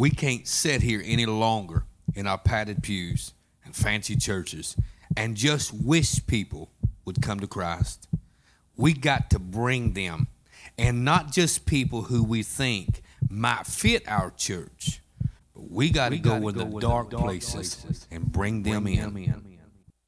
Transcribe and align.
We 0.00 0.08
can't 0.08 0.48
sit 0.48 0.80
here 0.80 1.02
any 1.04 1.26
longer 1.26 1.84
in 2.14 2.26
our 2.26 2.38
padded 2.38 2.82
pews 2.82 3.34
and 3.66 3.76
fancy 3.76 4.16
churches 4.16 4.74
and 5.14 5.36
just 5.36 5.74
wish 5.74 6.26
people 6.26 6.70
would 7.04 7.20
come 7.20 7.38
to 7.40 7.46
Christ. 7.46 8.08
We 8.78 8.94
got 8.94 9.28
to 9.28 9.38
bring 9.38 9.92
them, 9.92 10.28
and 10.78 11.04
not 11.04 11.32
just 11.32 11.66
people 11.66 12.00
who 12.00 12.24
we 12.24 12.42
think 12.42 13.02
might 13.28 13.66
fit 13.66 14.08
our 14.08 14.30
church, 14.30 15.02
but 15.54 15.70
we 15.70 15.90
got 15.90 16.12
to 16.12 16.18
go 16.18 16.48
in 16.48 16.56
the 16.56 16.64
dark, 16.80 17.10
places, 17.10 18.06
and 18.10 18.32
bring 18.32 18.62
them 18.62 18.86
in. 18.86 19.34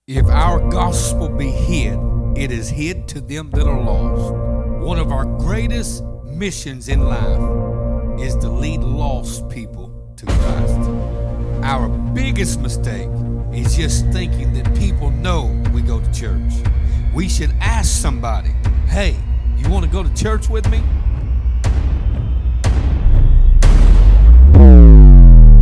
If 0.06 0.24
our 0.24 0.70
gospel 0.70 1.28
be 1.28 1.50
hid, 1.50 1.98
it 2.34 2.50
is 2.50 2.70
hid 2.70 3.08
to 3.08 3.20
them 3.20 3.50
that 3.50 3.66
are 3.66 3.82
lost. 3.82 4.32
One 4.82 4.98
of 4.98 5.12
our 5.12 5.26
greatest 5.26 6.02
missions 6.24 6.88
in 6.88 7.04
life 7.04 7.62
is 8.18 8.36
to 8.36 8.48
lead 8.48 8.81
lost 9.02 9.48
people 9.48 9.90
to 10.16 10.24
Christ. 10.26 10.78
Our 11.64 11.88
biggest 12.14 12.60
mistake 12.60 13.08
is 13.52 13.74
just 13.74 14.06
thinking 14.12 14.52
that 14.52 14.72
people 14.78 15.10
know 15.10 15.60
we 15.74 15.82
go 15.82 16.00
to 16.00 16.12
church. 16.12 16.52
We 17.12 17.28
should 17.28 17.52
ask 17.60 17.90
somebody, 17.90 18.50
hey, 18.86 19.16
you 19.56 19.68
want 19.68 19.84
to 19.84 19.90
go 19.90 20.04
to 20.04 20.14
church 20.14 20.48
with 20.48 20.70
me? 20.70 20.80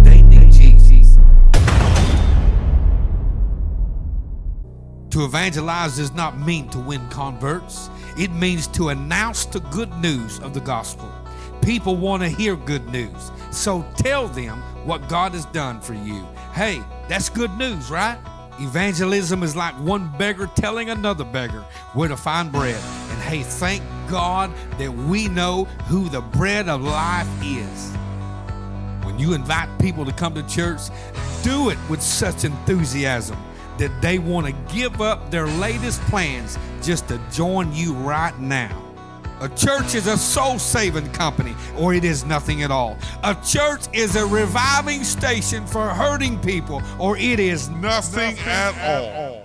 They 0.04 0.20
need 0.20 0.52
Jesus. 0.52 1.16
To 5.12 5.24
evangelize 5.24 5.96
does 5.96 6.12
not 6.12 6.38
mean 6.38 6.68
to 6.68 6.78
win 6.78 7.08
converts. 7.08 7.88
It 8.18 8.32
means 8.32 8.66
to 8.78 8.90
announce 8.90 9.46
the 9.46 9.60
good 9.60 9.90
news 9.96 10.40
of 10.40 10.52
the 10.52 10.60
gospel. 10.60 11.10
People 11.70 11.94
want 11.94 12.20
to 12.20 12.28
hear 12.28 12.56
good 12.56 12.84
news. 12.88 13.30
So 13.52 13.86
tell 13.94 14.26
them 14.26 14.58
what 14.84 15.08
God 15.08 15.34
has 15.34 15.44
done 15.44 15.80
for 15.80 15.94
you. 15.94 16.26
Hey, 16.52 16.82
that's 17.06 17.28
good 17.28 17.56
news, 17.58 17.92
right? 17.92 18.18
Evangelism 18.58 19.44
is 19.44 19.54
like 19.54 19.74
one 19.74 20.10
beggar 20.18 20.50
telling 20.56 20.90
another 20.90 21.22
beggar 21.22 21.64
where 21.92 22.08
to 22.08 22.16
find 22.16 22.50
bread. 22.50 22.74
And 22.74 23.22
hey, 23.22 23.44
thank 23.44 23.84
God 24.10 24.52
that 24.78 24.92
we 24.92 25.28
know 25.28 25.66
who 25.86 26.08
the 26.08 26.22
bread 26.22 26.68
of 26.68 26.82
life 26.82 27.28
is. 27.40 27.92
When 29.04 29.20
you 29.20 29.34
invite 29.34 29.68
people 29.78 30.04
to 30.04 30.12
come 30.12 30.34
to 30.34 30.42
church, 30.48 30.80
do 31.44 31.70
it 31.70 31.78
with 31.88 32.02
such 32.02 32.42
enthusiasm 32.42 33.38
that 33.78 33.92
they 34.02 34.18
want 34.18 34.44
to 34.44 34.74
give 34.74 35.00
up 35.00 35.30
their 35.30 35.46
latest 35.46 36.00
plans 36.06 36.58
just 36.82 37.06
to 37.06 37.20
join 37.30 37.72
you 37.72 37.94
right 37.94 38.36
now. 38.40 38.89
A 39.40 39.48
church 39.48 39.94
is 39.94 40.06
a 40.06 40.18
soul 40.18 40.58
saving 40.58 41.10
company, 41.12 41.54
or 41.78 41.94
it 41.94 42.04
is 42.04 42.26
nothing 42.26 42.62
at 42.62 42.70
all. 42.70 42.98
A 43.24 43.34
church 43.34 43.84
is 43.94 44.14
a 44.14 44.26
reviving 44.26 45.02
station 45.02 45.66
for 45.66 45.88
hurting 45.88 46.38
people, 46.40 46.82
or 46.98 47.16
it 47.16 47.40
is 47.40 47.70
nothing, 47.70 48.36
Nothing 48.36 48.46
at 48.46 49.00
all. 49.00 49.39